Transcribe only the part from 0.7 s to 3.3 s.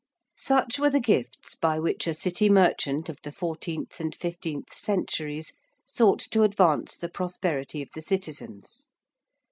were the gifts by which a City merchant of